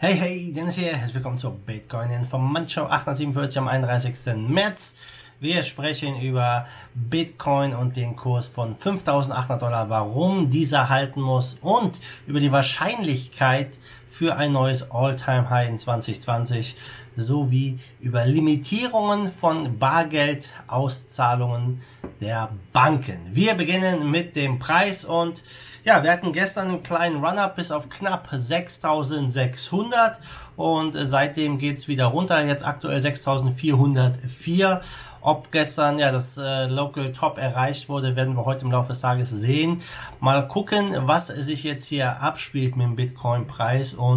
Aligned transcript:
Hey, 0.00 0.14
hey, 0.14 0.52
Dennis 0.52 0.76
hier. 0.76 0.94
Herzlich 0.94 1.16
willkommen 1.16 1.38
zur 1.38 1.50
Bitcoin 1.50 2.10
Information 2.10 2.86
847 2.86 3.58
am 3.58 3.66
31. 3.66 4.14
März. 4.36 4.94
Wir 5.40 5.64
sprechen 5.64 6.20
über 6.20 6.68
Bitcoin 6.94 7.74
und 7.74 7.96
den 7.96 8.14
Kurs 8.14 8.46
von 8.46 8.76
5800 8.76 9.60
Dollar, 9.60 9.90
warum 9.90 10.50
dieser 10.50 10.88
halten 10.88 11.20
muss 11.20 11.56
und 11.62 11.98
über 12.28 12.38
die 12.38 12.52
Wahrscheinlichkeit 12.52 13.80
für 14.18 14.34
ein 14.34 14.50
neues 14.50 14.90
All-Time-High 14.90 15.68
in 15.68 15.78
2020 15.78 16.74
sowie 17.16 17.78
über 18.00 18.26
Limitierungen 18.26 19.32
von 19.32 19.78
Bargeldauszahlungen 19.78 21.80
der 22.20 22.48
Banken. 22.72 23.20
Wir 23.30 23.54
beginnen 23.54 24.10
mit 24.10 24.34
dem 24.34 24.58
Preis 24.58 25.04
und 25.04 25.44
ja, 25.84 26.02
wir 26.02 26.10
hatten 26.10 26.32
gestern 26.32 26.68
einen 26.68 26.82
kleinen 26.82 27.24
Run-Up 27.24 27.54
bis 27.54 27.70
auf 27.70 27.88
knapp 27.88 28.28
6600 28.32 30.18
und 30.56 30.96
seitdem 31.00 31.58
geht's 31.58 31.86
wieder 31.86 32.06
runter, 32.06 32.44
jetzt 32.44 32.66
aktuell 32.66 33.00
6404. 33.00 34.80
Ob 35.20 35.50
gestern 35.50 35.98
ja 35.98 36.12
das 36.12 36.36
äh, 36.36 36.66
Local 36.66 37.12
Top 37.12 37.38
erreicht 37.38 37.88
wurde, 37.88 38.16
werden 38.16 38.36
wir 38.36 38.44
heute 38.44 38.64
im 38.64 38.70
Laufe 38.70 38.88
des 38.88 39.00
Tages 39.00 39.30
sehen. 39.30 39.82
Mal 40.20 40.46
gucken, 40.46 40.94
was 41.00 41.26
sich 41.26 41.64
jetzt 41.64 41.86
hier 41.86 42.22
abspielt 42.22 42.76
mit 42.76 42.86
dem 42.86 42.96
Bitcoin-Preis 42.96 43.94
und 43.94 44.07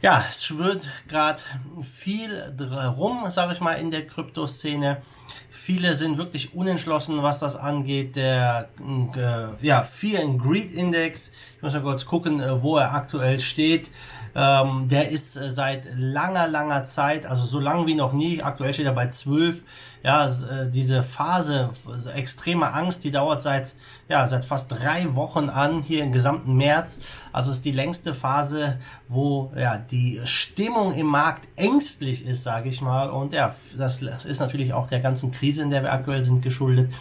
ja, 0.00 0.24
es 0.28 0.44
schwirrt 0.44 0.88
gerade 1.08 1.42
viel 1.82 2.54
rum, 2.96 3.30
sage 3.30 3.52
ich 3.52 3.60
mal, 3.60 3.74
in 3.74 3.90
der 3.90 4.06
Kryptoszene. 4.06 5.02
Viele 5.50 5.94
sind 5.94 6.18
wirklich 6.18 6.54
unentschlossen, 6.54 7.22
was 7.22 7.38
das 7.38 7.54
angeht. 7.54 8.16
Der 8.16 8.68
äh, 8.80 9.64
ja, 9.64 9.84
Fear 9.84 10.22
and 10.22 10.42
Greed 10.42 10.72
Index, 10.72 11.30
ich 11.56 11.62
muss 11.62 11.72
mal 11.72 11.82
kurz 11.82 12.04
gucken, 12.04 12.40
äh, 12.40 12.62
wo 12.62 12.78
er 12.78 12.92
aktuell 12.92 13.38
steht. 13.38 13.90
Ähm, 14.34 14.88
der 14.88 15.10
ist 15.10 15.36
äh, 15.36 15.50
seit 15.50 15.86
langer, 15.94 16.48
langer 16.48 16.84
Zeit, 16.84 17.26
also 17.26 17.44
so 17.44 17.60
lang 17.60 17.86
wie 17.86 17.94
noch 17.94 18.12
nie, 18.12 18.42
aktuell 18.42 18.72
steht 18.72 18.86
er 18.86 18.92
bei 18.92 19.08
12. 19.08 19.62
Ja, 20.02 20.26
äh, 20.26 20.68
diese 20.68 21.02
Phase 21.02 21.70
extremer 22.12 22.74
Angst, 22.74 23.04
die 23.04 23.12
dauert 23.12 23.40
seit, 23.40 23.74
ja, 24.08 24.26
seit 24.26 24.44
fast 24.44 24.72
drei 24.72 25.14
Wochen 25.14 25.48
an, 25.48 25.82
hier 25.82 26.02
im 26.02 26.10
gesamten 26.10 26.54
März. 26.54 27.00
Also 27.32 27.52
ist 27.52 27.64
die 27.64 27.72
längste 27.72 28.12
Phase, 28.14 28.78
wo 29.08 29.52
ja, 29.56 29.78
die 29.78 30.20
Stimmung 30.24 30.92
im 30.94 31.06
Markt 31.06 31.46
ängstlich 31.56 32.26
ist, 32.26 32.42
sage 32.42 32.68
ich 32.68 32.80
mal. 32.80 33.10
Und 33.10 33.32
ja, 33.32 33.54
das 33.76 34.02
ist 34.02 34.40
natürlich 34.40 34.72
auch 34.72 34.88
der 34.88 35.00
ganzen 35.00 35.30
Krise, 35.30 35.62
in 35.62 35.70
der 35.70 35.82
wir 35.82 35.92
aktuell 35.92 36.24
sind, 36.24 36.42
geschuldet. 36.42 36.92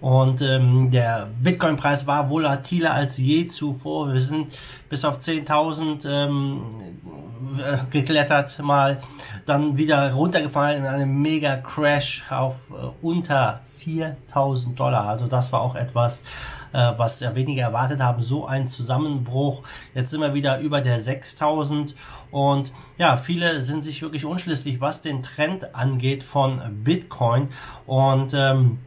Und 0.00 0.42
ähm, 0.42 0.90
der 0.90 1.28
Bitcoin-Preis 1.42 2.06
war 2.06 2.28
volatiler 2.28 2.92
als 2.92 3.18
je 3.18 3.46
zuvor. 3.46 4.12
Wir 4.12 4.20
sind 4.20 4.52
bis 4.88 5.04
auf 5.04 5.18
10.000 5.18 6.08
ähm, 6.08 6.60
äh, 7.58 7.78
geklettert 7.90 8.58
mal, 8.58 8.98
dann 9.46 9.76
wieder 9.76 10.12
runtergefallen 10.12 10.80
in 10.80 10.86
einem 10.86 11.22
Mega-Crash 11.22 12.24
auf 12.30 12.54
äh, 12.70 12.86
unter 13.02 13.60
4.000 13.84 14.74
Dollar. 14.74 15.06
Also 15.08 15.26
das 15.26 15.52
war 15.52 15.60
auch 15.60 15.76
etwas, 15.76 16.22
äh, 16.72 16.92
was 16.96 17.20
ja 17.20 17.34
weniger 17.34 17.62
erwartet 17.62 18.00
haben. 18.00 18.22
So 18.22 18.46
ein 18.46 18.66
Zusammenbruch. 18.66 19.62
Jetzt 19.94 20.10
sind 20.10 20.20
wir 20.20 20.34
wieder 20.34 20.58
über 20.58 20.80
der 20.80 21.00
6.000 21.00 21.94
und 22.30 22.72
ja, 22.98 23.16
viele 23.16 23.62
sind 23.62 23.84
sich 23.84 24.02
wirklich 24.02 24.24
unschlüssig, 24.24 24.80
was 24.80 25.00
den 25.00 25.22
Trend 25.22 25.74
angeht 25.74 26.22
von 26.24 26.60
Bitcoin 26.82 27.48
und 27.86 28.34
ähm, 28.34 28.78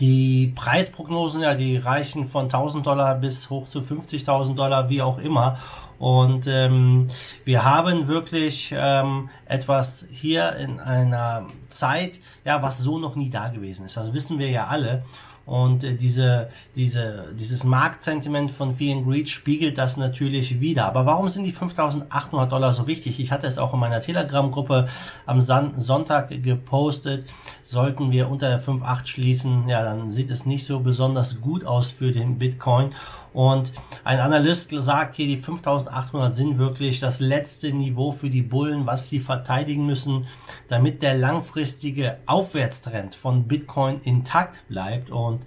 die 0.00 0.52
Preisprognosen, 0.54 1.42
ja, 1.42 1.54
die 1.54 1.76
reichen 1.76 2.26
von 2.26 2.44
1000 2.44 2.86
Dollar 2.86 3.14
bis 3.16 3.50
hoch 3.50 3.68
zu 3.68 3.80
50.000 3.80 4.54
Dollar, 4.54 4.88
wie 4.88 5.02
auch 5.02 5.18
immer. 5.18 5.58
Und 5.98 6.48
ähm, 6.48 7.06
wir 7.44 7.64
haben 7.64 8.08
wirklich 8.08 8.74
ähm, 8.76 9.30
etwas 9.46 10.04
hier 10.10 10.56
in 10.56 10.80
einer 10.80 11.46
Zeit, 11.68 12.18
ja, 12.44 12.60
was 12.60 12.78
so 12.78 12.98
noch 12.98 13.14
nie 13.14 13.30
da 13.30 13.48
gewesen 13.48 13.86
ist. 13.86 13.96
Das 13.96 14.12
wissen 14.12 14.40
wir 14.40 14.50
ja 14.50 14.66
alle. 14.66 15.04
Und 15.44 15.84
äh, 15.84 15.94
diese, 15.94 16.48
diese, 16.76 17.32
dieses 17.34 17.64
Marktsentiment 17.64 18.50
von 18.50 18.76
Fear 18.76 18.98
and 18.98 19.06
Greed 19.06 19.28
spiegelt 19.28 19.78
das 19.78 19.96
natürlich 19.96 20.60
wieder. 20.60 20.86
Aber 20.86 21.06
warum 21.06 21.28
sind 21.28 21.44
die 21.44 21.52
5.800 21.52 22.46
Dollar 22.46 22.72
so 22.72 22.86
wichtig? 22.86 23.18
Ich 23.20 23.32
hatte 23.32 23.46
es 23.46 23.58
auch 23.58 23.74
in 23.74 23.80
meiner 23.80 24.00
Telegram-Gruppe 24.00 24.88
am 25.26 25.40
Son 25.40 25.72
Sonntag 25.76 26.30
gepostet. 26.42 27.26
Sollten 27.62 28.10
wir 28.10 28.30
unter 28.30 28.48
der 28.48 28.62
5.8 28.62 29.06
schließen, 29.06 29.68
ja, 29.68 29.82
dann 29.82 30.10
sieht 30.10 30.30
es 30.30 30.46
nicht 30.46 30.66
so 30.66 30.80
besonders 30.80 31.40
gut 31.40 31.64
aus 31.64 31.90
für 31.90 32.12
den 32.12 32.38
Bitcoin. 32.38 32.92
Und 33.32 33.72
ein 34.04 34.20
Analyst 34.20 34.70
sagt 34.74 35.16
hier, 35.16 35.26
die 35.26 35.38
5800 35.38 36.32
sind 36.32 36.58
wirklich 36.58 37.00
das 37.00 37.20
letzte 37.20 37.72
Niveau 37.72 38.12
für 38.12 38.30
die 38.30 38.42
Bullen, 38.42 38.86
was 38.86 39.08
sie 39.08 39.20
verteidigen 39.20 39.86
müssen, 39.86 40.26
damit 40.68 41.02
der 41.02 41.14
langfristige 41.14 42.18
Aufwärtstrend 42.26 43.14
von 43.14 43.48
Bitcoin 43.48 44.00
intakt 44.02 44.66
bleibt. 44.68 45.10
Und 45.10 45.44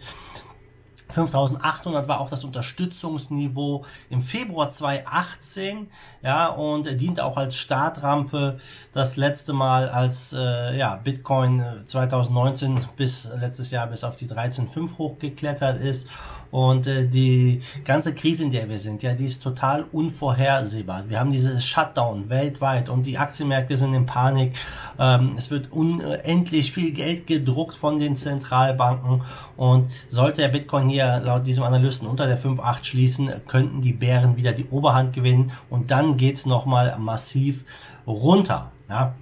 5800 1.10 2.08
war 2.08 2.20
auch 2.20 2.30
das 2.30 2.44
Unterstützungsniveau 2.44 3.86
im 4.10 4.24
Februar 4.24 4.70
2018, 4.70 5.88
ja, 6.24 6.48
und 6.48 7.00
dient 7.00 7.20
auch 7.20 7.38
als 7.38 7.56
Startrampe 7.56 8.58
das 8.94 9.16
letzte 9.16 9.54
Mal, 9.54 9.90
als 9.90 10.34
äh, 10.34 10.76
ja, 10.76 10.96
Bitcoin 10.96 11.64
2019 11.86 12.88
bis 12.98 13.30
letztes 13.40 13.70
Jahr 13.72 13.88
bis 13.88 14.04
auf 14.04 14.16
die 14.16 14.28
13.5 14.28 14.98
hochgeklettert 14.98 15.80
ist 15.80 16.08
und 16.56 16.88
äh, 16.88 17.06
die 17.06 17.60
ganze 17.84 18.16
Krise, 18.16 18.46
in 18.46 18.52
der 18.52 18.70
wir 18.70 18.80
sind, 18.80 19.04
ja, 19.04 19.14
die 19.14 19.26
ist 19.26 19.44
total 19.44 19.84
unvorhersehbar. 19.92 21.04
Wir 21.10 21.20
haben 21.20 21.32
dieses 21.32 21.66
Shutdown 21.66 22.30
weltweit 22.30 22.88
und 22.88 23.06
die 23.06 23.18
Aktienmärkte 23.18 23.76
sind 23.76 23.94
in 23.94 24.06
Panik. 24.06 24.54
Ähm, 24.98 25.34
es 25.36 25.52
wird 25.52 25.74
unendlich 25.74 26.72
viel 26.72 26.94
Geld 26.94 27.28
gedruckt 27.28 27.76
von 27.76 28.00
den 28.00 28.16
Zentralbanken 28.16 29.24
und 29.58 29.92
sollte 30.08 30.44
der 30.44 30.48
Bitcoin 30.48 30.88
hier 30.88 31.20
laut 31.20 31.46
diesem 31.46 31.66
Analysten 31.66 32.08
unter 32.08 32.26
der 32.26 32.40
5,8 32.40 32.86
schließen, 32.86 33.34
könnten 33.50 33.82
die 33.82 33.92
Bären 33.92 34.38
wieder 34.38 34.54
die 34.54 34.70
Oberhand 34.70 35.12
gewinnen 35.12 35.52
und 35.70 35.92
dann 35.92 36.16
geht's 36.16 36.46
nochmal 36.46 36.96
massiv 36.98 37.66
runter. 38.08 38.72
Ja, 38.88 39.14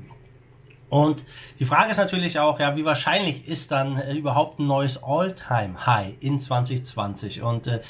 und 0.94 1.26
die 1.58 1.66
Frage 1.66 1.90
ist 1.90 1.98
natürlich 1.98 2.38
auch, 2.38 2.60
ja, 2.60 2.76
wie 2.76 2.86
wahrscheinlich 2.86 3.48
ist 3.48 3.72
dann 3.72 3.98
äh, 3.98 4.14
überhaupt 4.14 4.60
ein 4.60 4.68
neues 4.68 5.02
All-Time-High 5.02 6.18
in 6.20 6.40
2020? 6.40 7.42
Und 7.42 7.66
äh, 7.66 7.82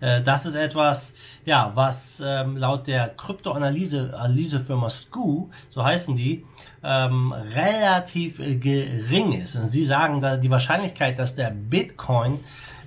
äh, 0.00 0.22
das 0.22 0.44
ist 0.44 0.56
etwas, 0.56 1.14
ja, 1.44 1.70
was 1.76 2.20
ähm, 2.24 2.56
laut 2.56 2.88
der 2.88 3.10
Kryptoanalyse 3.10 4.12
Analysefirma 4.12 4.90
SKU, 4.90 5.50
so 5.68 5.84
heißen 5.84 6.16
die, 6.16 6.44
ähm, 6.82 7.32
relativ 7.32 8.40
äh, 8.40 8.56
gering 8.56 9.40
ist. 9.40 9.54
Und 9.54 9.68
sie 9.68 9.84
sagen, 9.84 10.20
da 10.20 10.36
die 10.36 10.50
Wahrscheinlichkeit, 10.50 11.16
dass 11.20 11.36
der 11.36 11.50
Bitcoin 11.50 12.40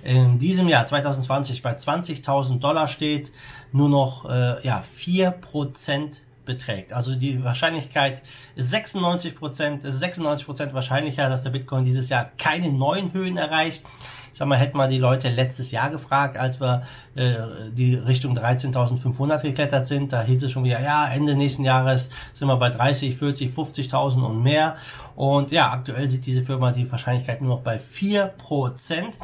in 0.04 0.38
diesem 0.38 0.68
Jahr 0.68 0.84
2020 0.84 1.62
bei 1.62 1.74
20.000 1.74 2.58
Dollar 2.58 2.88
steht, 2.88 3.32
nur 3.72 3.88
noch 3.88 4.28
äh, 4.28 4.62
ja, 4.66 4.82
4% 4.98 6.18
beträgt. 6.44 6.92
Also 6.92 7.14
die 7.14 7.42
Wahrscheinlichkeit 7.44 8.22
ist 8.54 8.70
96 8.70 9.36
Prozent, 9.36 9.84
ist 9.84 10.00
96 10.00 10.46
Prozent 10.46 10.74
wahrscheinlicher, 10.74 11.28
dass 11.28 11.42
der 11.42 11.50
Bitcoin 11.50 11.84
dieses 11.84 12.08
Jahr 12.08 12.30
keine 12.38 12.72
neuen 12.72 13.12
Höhen 13.12 13.36
erreicht. 13.36 13.84
Ich 14.32 14.38
sag 14.38 14.48
mal, 14.48 14.56
hätten 14.56 14.78
wir 14.78 14.88
die 14.88 14.98
Leute 14.98 15.28
letztes 15.28 15.70
Jahr 15.72 15.90
gefragt, 15.90 16.38
als 16.38 16.58
wir 16.58 16.86
äh, 17.14 17.34
die 17.70 17.94
Richtung 17.94 18.36
13.500 18.36 19.42
geklettert 19.42 19.86
sind, 19.86 20.12
da 20.12 20.22
hieß 20.22 20.42
es 20.44 20.50
schon 20.50 20.64
wieder, 20.64 20.80
ja, 20.80 21.06
Ende 21.12 21.34
nächsten 21.36 21.64
Jahres 21.64 22.08
sind 22.32 22.48
wir 22.48 22.56
bei 22.56 22.70
30, 22.70 23.14
40, 23.14 23.52
50.000 23.52 24.24
und 24.24 24.42
mehr. 24.42 24.76
Und 25.16 25.50
ja, 25.50 25.70
aktuell 25.70 26.10
sieht 26.10 26.24
diese 26.24 26.42
Firma 26.42 26.72
die 26.72 26.90
Wahrscheinlichkeit 26.90 27.42
nur 27.42 27.56
noch 27.56 27.62
bei 27.62 27.78
4 27.78 28.24
Prozent. 28.38 29.18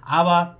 Aber 0.00 0.56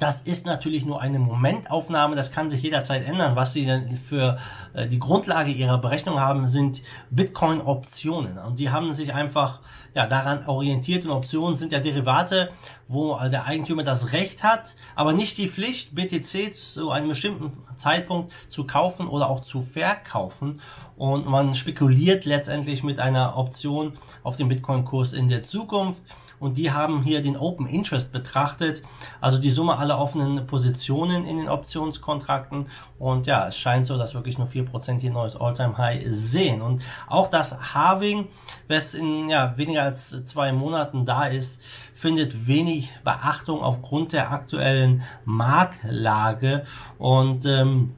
das 0.00 0.20
ist 0.20 0.46
natürlich 0.46 0.84
nur 0.84 1.00
eine 1.00 1.18
Momentaufnahme, 1.18 2.16
das 2.16 2.32
kann 2.32 2.50
sich 2.50 2.62
jederzeit 2.62 3.06
ändern. 3.06 3.36
Was 3.36 3.52
Sie 3.52 3.66
denn 3.66 3.96
für 3.96 4.38
äh, 4.74 4.86
die 4.88 4.98
Grundlage 4.98 5.50
Ihrer 5.52 5.78
Berechnung 5.78 6.20
haben, 6.20 6.46
sind 6.46 6.82
Bitcoin-Optionen. 7.10 8.38
Und 8.38 8.58
die 8.58 8.70
haben 8.70 8.92
sich 8.92 9.14
einfach 9.14 9.60
ja, 9.94 10.06
daran 10.06 10.46
orientiert. 10.46 11.04
Und 11.04 11.10
Optionen 11.10 11.56
sind 11.56 11.72
ja 11.72 11.80
Derivate, 11.80 12.50
wo 12.86 13.18
der 13.28 13.46
Eigentümer 13.46 13.82
das 13.82 14.12
Recht 14.12 14.44
hat, 14.44 14.74
aber 14.94 15.12
nicht 15.12 15.38
die 15.38 15.48
Pflicht, 15.48 15.94
BTC 15.94 16.54
zu 16.54 16.90
einem 16.90 17.08
bestimmten 17.08 17.52
Zeitpunkt 17.76 18.32
zu 18.48 18.66
kaufen 18.66 19.08
oder 19.08 19.30
auch 19.30 19.40
zu 19.40 19.62
verkaufen. 19.62 20.60
Und 20.96 21.26
man 21.26 21.54
spekuliert 21.54 22.26
letztendlich 22.26 22.82
mit 22.82 23.00
einer 23.00 23.36
Option 23.36 23.98
auf 24.22 24.36
den 24.36 24.48
Bitcoin-Kurs 24.48 25.14
in 25.14 25.28
der 25.28 25.42
Zukunft 25.42 26.02
und 26.38 26.58
die 26.58 26.70
haben 26.70 27.02
hier 27.02 27.22
den 27.22 27.36
Open 27.36 27.66
Interest 27.66 28.12
betrachtet, 28.12 28.82
also 29.20 29.38
die 29.38 29.50
Summe 29.50 29.78
aller 29.78 29.98
offenen 29.98 30.46
Positionen 30.46 31.24
in 31.24 31.38
den 31.38 31.48
Optionskontrakten. 31.48 32.68
Und 32.98 33.26
ja, 33.26 33.48
es 33.48 33.56
scheint 33.56 33.86
so, 33.86 33.96
dass 33.96 34.14
wirklich 34.14 34.38
nur 34.38 34.46
4% 34.46 35.00
hier 35.00 35.10
neues 35.10 35.36
Alltime 35.36 35.78
High 35.78 36.04
sehen. 36.08 36.62
Und 36.62 36.82
auch 37.08 37.28
das 37.28 37.74
Halving, 37.74 38.28
was 38.68 38.94
in 38.94 39.28
ja, 39.28 39.56
weniger 39.56 39.82
als 39.82 40.24
zwei 40.24 40.52
Monaten 40.52 41.06
da 41.06 41.26
ist, 41.26 41.62
findet 41.94 42.46
wenig 42.46 42.90
Beachtung 43.04 43.62
aufgrund 43.62 44.12
der 44.12 44.30
aktuellen 44.30 45.02
Marktlage. 45.24 46.64
Und 46.98 47.46
ähm, 47.46 47.94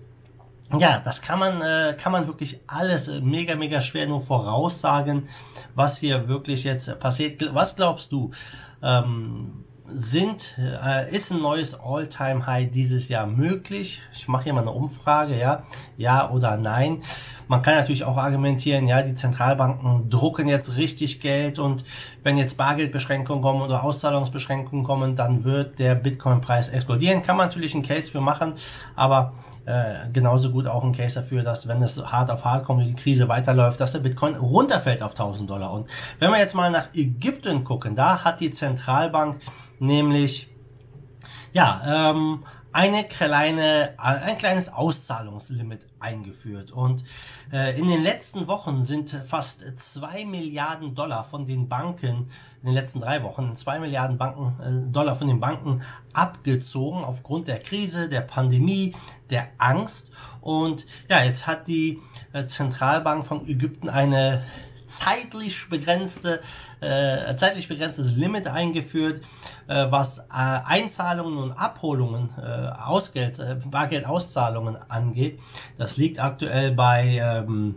ja, 0.76 1.00
das 1.00 1.22
kann 1.22 1.38
man, 1.38 1.62
äh, 1.62 1.96
kann 1.98 2.12
man 2.12 2.26
wirklich 2.26 2.60
alles 2.66 3.08
äh, 3.08 3.20
mega, 3.20 3.56
mega 3.56 3.80
schwer 3.80 4.06
nur 4.06 4.20
voraussagen, 4.20 5.28
was 5.74 5.98
hier 5.98 6.28
wirklich 6.28 6.64
jetzt 6.64 6.98
passiert. 7.00 7.42
Was 7.54 7.76
glaubst 7.76 8.12
du? 8.12 8.32
Ähm, 8.82 9.64
sind, 9.90 10.54
äh, 10.58 11.14
ist 11.14 11.32
ein 11.32 11.40
neues 11.40 11.78
All-Time-High 11.78 12.70
dieses 12.70 13.08
Jahr 13.08 13.26
möglich? 13.26 14.02
Ich 14.12 14.28
mache 14.28 14.44
hier 14.44 14.52
mal 14.52 14.60
eine 14.60 14.72
Umfrage, 14.72 15.38
ja, 15.38 15.62
ja 15.96 16.30
oder 16.30 16.58
nein. 16.58 17.02
Man 17.46 17.62
kann 17.62 17.74
natürlich 17.74 18.04
auch 18.04 18.18
argumentieren, 18.18 18.86
ja, 18.86 19.02
die 19.02 19.14
Zentralbanken 19.14 20.10
drucken 20.10 20.48
jetzt 20.48 20.76
richtig 20.76 21.20
Geld 21.20 21.58
und 21.58 21.84
wenn 22.22 22.36
jetzt 22.36 22.58
Bargeldbeschränkungen 22.58 23.42
kommen 23.42 23.62
oder 23.62 23.82
Auszahlungsbeschränkungen 23.82 24.84
kommen, 24.84 25.16
dann 25.16 25.44
wird 25.44 25.78
der 25.78 25.94
Bitcoin-Preis 25.94 26.68
explodieren. 26.68 27.22
Kann 27.22 27.38
man 27.38 27.46
natürlich 27.46 27.74
einen 27.74 27.84
Case 27.84 28.10
für 28.10 28.20
machen, 28.20 28.54
aber 28.94 29.32
äh, 29.68 30.08
genauso 30.10 30.50
gut 30.50 30.66
auch 30.66 30.82
ein 30.82 30.92
Case 30.92 31.20
dafür, 31.20 31.42
dass 31.42 31.68
wenn 31.68 31.82
es 31.82 32.02
hart 32.02 32.30
auf 32.30 32.44
hart 32.46 32.64
kommt 32.64 32.80
und 32.80 32.88
die 32.88 32.94
Krise 32.94 33.28
weiterläuft, 33.28 33.78
dass 33.80 33.92
der 33.92 33.98
Bitcoin 33.98 34.34
runterfällt 34.34 35.02
auf 35.02 35.12
1000 35.12 35.50
Dollar. 35.50 35.72
Und 35.72 35.90
wenn 36.18 36.30
wir 36.30 36.38
jetzt 36.38 36.54
mal 36.54 36.70
nach 36.70 36.94
Ägypten 36.94 37.64
gucken, 37.64 37.94
da 37.94 38.24
hat 38.24 38.40
die 38.40 38.50
Zentralbank 38.50 39.42
nämlich 39.78 40.48
ja 41.52 41.82
ähm, 41.86 42.44
eine 42.72 43.04
kleine, 43.04 43.94
ein 43.98 44.38
kleines 44.38 44.72
Auszahlungslimit 44.72 45.80
eingeführt. 46.00 46.70
Und 46.70 47.04
äh, 47.52 47.78
in 47.78 47.88
den 47.88 48.02
letzten 48.02 48.46
Wochen 48.46 48.82
sind 48.82 49.10
fast 49.26 49.64
zwei 49.78 50.24
Milliarden 50.24 50.94
Dollar 50.94 51.24
von 51.24 51.46
den 51.46 51.68
Banken 51.68 52.30
in 52.62 52.66
den 52.66 52.74
letzten 52.74 53.00
drei 53.00 53.22
Wochen 53.22 53.54
zwei 53.54 53.78
Milliarden 53.78 54.18
Banken, 54.18 54.60
äh, 54.60 54.92
Dollar 54.92 55.16
von 55.16 55.28
den 55.28 55.40
Banken 55.40 55.82
abgezogen 56.12 57.04
aufgrund 57.04 57.46
der 57.46 57.60
Krise, 57.60 58.08
der 58.08 58.22
Pandemie, 58.22 58.96
der 59.30 59.48
Angst. 59.58 60.10
Und 60.40 60.86
ja, 61.08 61.22
jetzt 61.22 61.46
hat 61.46 61.68
die 61.68 62.00
äh, 62.32 62.46
Zentralbank 62.46 63.26
von 63.26 63.46
Ägypten 63.48 63.88
eine 63.88 64.42
zeitlich 64.88 65.68
begrenzte, 65.68 66.40
äh, 66.80 67.34
zeitlich 67.36 67.68
begrenztes 67.68 68.12
Limit 68.12 68.48
eingeführt, 68.48 69.22
äh, 69.68 69.90
was 69.90 70.18
äh, 70.18 70.24
Einzahlungen 70.30 71.38
und 71.38 71.52
Abholungen, 71.52 72.30
äh, 72.38 72.70
Ausgeld, 72.82 73.38
äh, 73.38 73.56
Bargeldauszahlungen 73.64 74.76
angeht. 74.88 75.38
Das 75.76 75.96
liegt 75.96 76.18
aktuell 76.18 76.72
bei 76.72 77.20
ähm, 77.22 77.76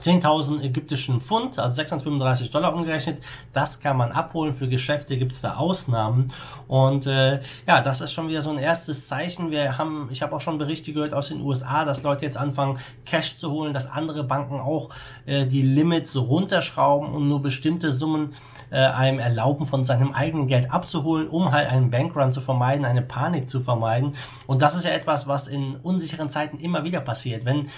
10.000 0.00 0.62
ägyptischen 0.62 1.20
Pfund, 1.20 1.58
also 1.58 1.74
635 1.76 2.50
Dollar 2.50 2.74
umgerechnet. 2.74 3.22
Das 3.52 3.80
kann 3.80 3.96
man 3.96 4.12
abholen. 4.12 4.52
Für 4.52 4.68
Geschäfte 4.68 5.16
gibt 5.16 5.32
es 5.32 5.40
da 5.40 5.56
Ausnahmen. 5.56 6.32
Und 6.68 7.06
äh, 7.06 7.40
ja, 7.66 7.80
das 7.80 8.00
ist 8.00 8.12
schon 8.12 8.28
wieder 8.28 8.42
so 8.42 8.50
ein 8.50 8.58
erstes 8.58 9.06
Zeichen. 9.06 9.50
Wir 9.50 9.78
haben, 9.78 10.08
ich 10.10 10.22
habe 10.22 10.36
auch 10.36 10.40
schon 10.40 10.58
Berichte 10.58 10.92
gehört 10.92 11.14
aus 11.14 11.28
den 11.28 11.40
USA, 11.40 11.84
dass 11.84 12.02
Leute 12.02 12.24
jetzt 12.24 12.36
anfangen, 12.36 12.78
Cash 13.04 13.36
zu 13.38 13.50
holen, 13.50 13.72
dass 13.72 13.90
andere 13.90 14.24
Banken 14.24 14.60
auch 14.60 14.90
äh, 15.24 15.46
die 15.46 15.62
Limits 15.62 16.16
runterschrauben 16.16 17.12
und 17.12 17.28
nur 17.28 17.40
bestimmte 17.40 17.92
Summen 17.92 18.34
äh, 18.70 18.76
einem 18.76 19.18
erlauben, 19.18 19.66
von 19.66 19.84
seinem 19.84 20.12
eigenen 20.12 20.46
Geld 20.46 20.70
abzuholen, 20.70 21.28
um 21.28 21.52
halt 21.52 21.68
einen 21.68 21.90
Bankrun 21.90 22.32
zu 22.32 22.40
vermeiden, 22.40 22.84
eine 22.84 23.02
Panik 23.02 23.48
zu 23.48 23.60
vermeiden. 23.60 24.14
Und 24.46 24.62
das 24.62 24.74
ist 24.74 24.84
ja 24.84 24.90
etwas, 24.90 25.26
was 25.26 25.48
in 25.48 25.76
unsicheren 25.76 26.28
Zeiten 26.28 26.58
immer 26.58 26.84
wieder 26.84 27.00
passiert. 27.00 27.44
Wenn 27.44 27.68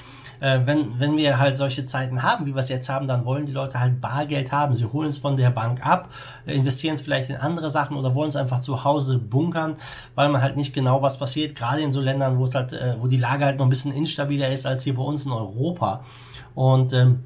äh, 0.40 0.60
wenn, 0.64 0.98
wenn 0.98 1.16
wir 1.16 1.38
halt 1.38 1.58
solche 1.58 1.84
Zeiten 1.84 2.22
haben, 2.22 2.46
wie 2.46 2.54
wir 2.54 2.60
es 2.60 2.68
jetzt 2.68 2.88
haben, 2.88 3.08
dann 3.08 3.24
wollen 3.24 3.46
die 3.46 3.52
Leute 3.52 3.80
halt 3.80 4.00
Bargeld 4.00 4.52
haben. 4.52 4.74
Sie 4.74 4.84
holen 4.84 5.08
es 5.08 5.18
von 5.18 5.36
der 5.36 5.50
Bank 5.50 5.84
ab, 5.84 6.10
investieren 6.46 6.94
es 6.94 7.00
vielleicht 7.00 7.30
in 7.30 7.36
andere 7.36 7.70
Sachen 7.70 7.96
oder 7.96 8.14
wollen 8.14 8.28
es 8.28 8.36
einfach 8.36 8.60
zu 8.60 8.84
Hause 8.84 9.18
bunkern, 9.18 9.76
weil 10.14 10.28
man 10.28 10.42
halt 10.42 10.56
nicht 10.56 10.72
genau 10.72 11.02
was 11.02 11.18
passiert. 11.18 11.56
Gerade 11.56 11.82
in 11.82 11.92
so 11.92 12.00
Ländern, 12.00 12.38
wo 12.38 12.44
es 12.44 12.54
halt, 12.54 12.72
äh, 12.72 12.96
wo 12.98 13.06
die 13.06 13.16
Lage 13.16 13.44
halt 13.44 13.58
noch 13.58 13.66
ein 13.66 13.70
bisschen 13.70 13.92
instabiler 13.92 14.50
ist 14.50 14.66
als 14.66 14.84
hier 14.84 14.94
bei 14.94 15.02
uns 15.02 15.26
in 15.26 15.32
Europa. 15.32 16.04
Und 16.54 16.92
ähm, 16.92 17.24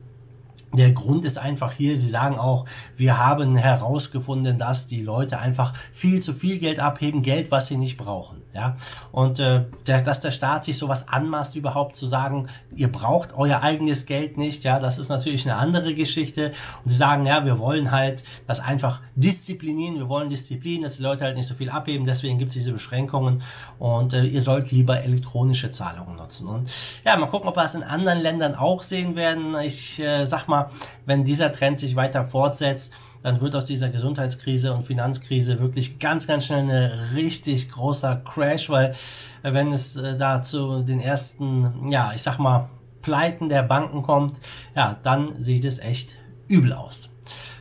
der 0.73 0.93
Grund 0.93 1.25
ist 1.25 1.39
einfach 1.39 1.73
hier, 1.73 1.97
sie 1.97 2.09
sagen 2.09 2.39
auch, 2.39 2.65
wir 2.97 3.19
haben 3.19 3.57
herausgefunden, 3.57 4.59
dass 4.59 4.87
die 4.87 5.03
Leute 5.03 5.39
einfach 5.39 5.75
viel 5.93 6.23
zu 6.23 6.33
viel 6.33 6.59
Geld 6.59 6.81
abheben, 6.81 7.23
Geld, 7.23 7.51
was 7.51 7.67
sie 7.67 7.77
nicht 7.77 7.99
brauchen. 7.99 8.43
Ja? 8.55 8.75
Und 9.11 9.39
äh, 9.39 9.65
der, 9.87 10.01
dass 10.01 10.21
der 10.21 10.31
Staat 10.31 10.65
sich 10.65 10.79
sowas 10.79 11.09
anmaßt, 11.09 11.57
überhaupt 11.57 11.97
zu 11.97 12.07
sagen, 12.07 12.49
ihr 12.75 12.91
braucht 12.91 13.35
euer 13.35 13.61
eigenes 13.61 14.07
Geld 14.07 14.39
nicht, 14.39 14.65
ja, 14.65 14.79
das 14.79 14.99
ist 14.99 15.09
natürlich 15.09 15.49
eine 15.49 15.59
andere 15.59 15.95
Geschichte. 15.95 16.53
Und 16.85 16.91
sie 16.91 16.97
sagen, 16.97 17.27
ja, 17.27 17.45
wir 17.45 17.59
wollen 17.59 17.91
halt 17.91 18.25
das 18.47 18.61
einfach 18.61 19.03
disziplinieren, 19.15 19.97
wir 19.97 20.09
wollen 20.09 20.31
Disziplin, 20.31 20.83
dass 20.83 20.97
die 20.97 21.03
Leute 21.03 21.25
halt 21.25 21.37
nicht 21.37 21.49
so 21.49 21.55
viel 21.55 21.71
abheben, 21.71 22.07
deswegen 22.07 22.39
gibt 22.39 22.51
es 22.51 22.55
diese 22.55 22.73
Beschränkungen 22.73 23.43
und 23.79 24.15
äh, 24.15 24.25
ihr 24.25 24.41
sollt 24.41 24.71
lieber 24.71 25.03
elektronische 25.03 25.71
Zahlungen 25.71 26.17
nutzen. 26.17 26.49
Und 26.49 26.71
ja, 27.05 27.17
mal 27.17 27.27
gucken, 27.27 27.49
ob 27.49 27.57
wir 27.57 27.63
das 27.63 27.75
in 27.75 27.83
anderen 27.83 28.21
Ländern 28.21 28.55
auch 28.55 28.83
sehen 28.83 29.17
werden. 29.17 29.55
Ich 29.61 30.01
äh, 30.01 30.25
sag 30.25 30.49
mal, 30.49 30.62
wenn 31.06 31.25
dieser 31.25 31.53
Trend 31.53 31.81
sich 31.81 31.97
weiter 31.97 32.25
fortsetzt, 32.25 32.93
dann 33.23 33.41
wird 33.41 33.55
aus 33.55 33.67
dieser 33.67 33.88
Gesundheitskrise 33.88 34.73
und 34.75 34.85
Finanzkrise 34.85 35.61
wirklich 35.61 35.99
ganz, 35.99 36.26
ganz 36.26 36.47
schnell 36.47 36.70
ein 36.70 37.14
richtig 37.14 37.70
großer 37.70 38.17
Crash, 38.17 38.69
weil 38.69 38.94
äh, 39.43 39.53
wenn 39.53 39.73
es 39.73 39.97
äh, 39.97 40.17
da 40.17 40.43
zu 40.43 40.82
den 40.82 41.00
ersten, 41.00 41.91
ja, 41.91 42.12
ich 42.14 42.23
sag 42.23 42.38
mal, 42.38 42.69
Pleiten 43.00 43.49
der 43.49 43.62
Banken 43.62 44.03
kommt, 44.03 44.38
ja, 44.75 44.99
dann 45.03 45.41
sieht 45.43 45.64
es 45.64 45.79
echt 45.79 46.11
übel 46.49 46.73
aus. 46.73 47.12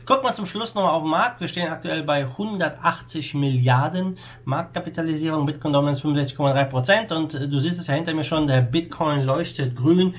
Gucken 0.04 0.24
wir 0.24 0.32
zum 0.32 0.46
Schluss 0.46 0.74
nochmal 0.74 0.92
auf 0.92 1.02
den 1.02 1.10
Markt. 1.10 1.40
Wir 1.40 1.46
stehen 1.46 1.68
aktuell 1.68 2.02
bei 2.02 2.24
180 2.24 3.34
Milliarden 3.34 4.18
Marktkapitalisierung. 4.44 5.46
Bitcoin 5.46 5.72
Dominance 5.72 6.02
65,3 6.02 6.64
Prozent. 6.64 7.12
Und 7.12 7.34
äh, 7.34 7.48
du 7.48 7.60
siehst 7.60 7.78
es 7.78 7.86
ja 7.86 7.94
hinter 7.94 8.12
mir 8.12 8.24
schon, 8.24 8.48
der 8.48 8.62
Bitcoin 8.62 9.22
leuchtet 9.22 9.76
grün. 9.76 10.14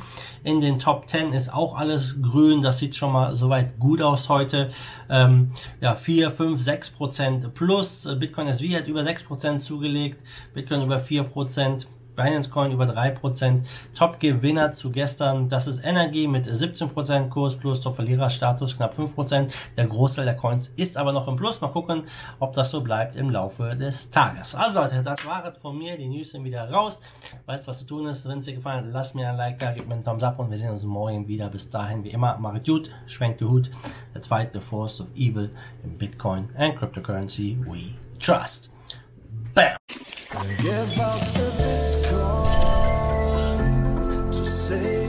In 0.46 0.62
den 0.62 0.80
Top 0.80 1.10
10 1.10 1.34
ist 1.34 1.54
auch 1.54 1.78
alles 1.78 2.22
grün. 2.22 2.62
Das 2.62 2.80
sieht 2.80 2.96
schon 2.96 3.12
mal 3.12 3.36
soweit 3.36 3.78
gut 3.78 4.02
aus 4.02 4.30
heute. 4.30 4.70
Ähm, 5.10 5.52
ja, 5.82 5.96
4, 5.96 6.32
5, 6.32 6.62
6 6.62 6.92
Prozent 6.92 7.54
plus. 7.54 8.08
Bitcoin 8.20 8.48
SV 8.48 8.78
hat 8.78 8.88
über 8.88 9.04
6 9.04 9.24
Prozent 9.24 9.64
zugelegt. 9.64 10.22
Bitcoin 10.54 10.82
über 10.82 11.00
4 11.00 11.24
Prozent. 11.24 11.88
Binance 12.16 12.50
Coin 12.50 12.72
über 12.72 12.86
3%. 12.86 13.62
Top-Gewinner 13.96 14.72
zu 14.72 14.92
gestern, 14.92 15.50
das 15.50 15.68
ist 15.68 15.84
Energy 15.84 16.28
mit 16.28 16.48
17% 16.48 17.30
Kurs 17.30 17.56
plus 17.56 17.82
Top-Verlierer-Status 17.82 18.78
knapp 18.78 18.98
5%. 18.98 19.54
Der 19.78 19.88
Großteil 19.88 20.26
der 20.26 20.36
Coins 20.36 20.72
ist 20.76 20.98
aber 20.98 21.12
noch 21.12 21.28
im 21.28 21.36
Plus. 21.36 21.62
Mal 21.62 21.70
gucken, 21.70 22.04
ob 22.40 22.54
das 22.54 22.72
so 22.72 22.82
bleibt 22.82 23.16
im 23.16 23.30
Laufe 23.30 23.76
des 23.76 24.10
Tages. 24.10 24.56
Also 24.56 24.80
Leute, 24.80 25.04
das 25.04 25.26
war 25.26 25.46
es 25.46 25.58
von 25.58 25.78
mir. 25.78 25.98
Die 25.98 26.08
News 26.08 26.32
sind 26.32 26.44
wieder 26.44 26.70
raus. 26.70 27.02
Weißt, 27.46 27.68
was 27.68 27.80
zu 27.80 27.86
tun 27.86 28.08
ist. 28.08 28.28
Wenn 28.28 28.40
es 28.40 28.46
dir 28.46 28.56
gefallen 28.56 28.86
hat, 28.86 28.94
lass 28.94 29.14
mir 29.14 29.30
ein 29.30 29.38
Like 29.38 29.60
da, 29.60 29.72
gib 29.72 29.88
mir 29.88 29.96
einen 29.96 30.04
Thumbs 30.04 30.24
up 30.24 30.40
und 30.40 30.50
wir 30.50 30.58
sehen 30.58 30.72
uns 30.72 30.84
morgen 30.84 31.28
wieder. 31.28 31.50
Bis 31.50 31.70
dahin, 31.70 32.04
wie 32.04 32.10
immer, 32.10 32.38
macht 32.38 32.66
gut, 32.66 32.90
schwenkt 33.08 33.42
die 33.42 33.46
Hut. 33.46 33.70
Let's 34.14 34.28
fight 34.28 34.52
the 34.54 34.60
force 34.60 35.02
of 35.02 35.12
evil 35.16 35.50
in 35.84 35.98
Bitcoin 35.98 36.48
and 36.58 36.76
cryptocurrency 36.78 37.58
we 37.66 37.96
trust. 38.20 38.70
Bam! 39.54 39.78
say. 44.64 45.03